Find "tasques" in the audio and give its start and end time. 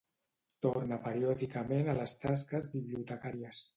2.25-2.71